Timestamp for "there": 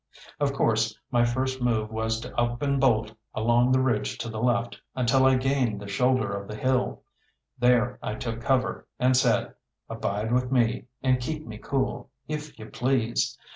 7.59-7.99